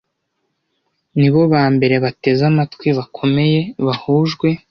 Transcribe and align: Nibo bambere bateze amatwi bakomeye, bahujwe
Nibo 1.19 1.41
bambere 1.53 1.95
bateze 2.05 2.41
amatwi 2.51 2.87
bakomeye, 2.97 3.59
bahujwe 3.85 4.47